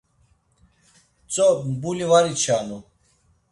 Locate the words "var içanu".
2.11-2.77